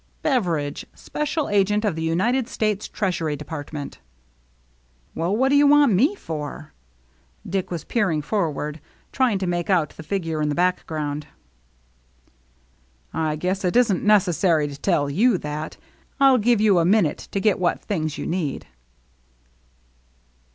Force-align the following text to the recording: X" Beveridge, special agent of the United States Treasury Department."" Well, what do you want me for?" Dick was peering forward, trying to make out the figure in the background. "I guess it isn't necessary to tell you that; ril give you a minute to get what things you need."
X" 0.03 0.07
Beveridge, 0.23 0.87
special 0.95 1.47
agent 1.49 1.85
of 1.85 1.95
the 1.95 2.01
United 2.01 2.47
States 2.47 2.87
Treasury 2.87 3.35
Department."" 3.35 3.99
Well, 5.13 5.35
what 5.37 5.49
do 5.49 5.55
you 5.55 5.67
want 5.67 5.93
me 5.93 6.15
for?" 6.15 6.73
Dick 7.47 7.69
was 7.69 7.83
peering 7.83 8.23
forward, 8.23 8.81
trying 9.11 9.37
to 9.37 9.45
make 9.45 9.69
out 9.69 9.89
the 9.91 10.01
figure 10.01 10.41
in 10.41 10.49
the 10.49 10.55
background. 10.55 11.27
"I 13.13 13.35
guess 13.35 13.63
it 13.63 13.75
isn't 13.75 14.03
necessary 14.03 14.67
to 14.69 14.79
tell 14.81 15.07
you 15.07 15.37
that; 15.37 15.77
ril 16.19 16.39
give 16.39 16.59
you 16.59 16.79
a 16.79 16.83
minute 16.83 17.27
to 17.31 17.39
get 17.39 17.59
what 17.59 17.79
things 17.83 18.17
you 18.17 18.25
need." 18.25 18.65